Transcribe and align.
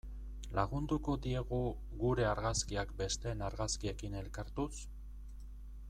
Lagunduko 0.59 1.15
diegu 1.25 1.59
gure 2.03 2.25
argazkiak 2.31 2.95
besteen 3.03 3.45
argazkiekin 3.51 4.19
elkartuz? 4.23 4.73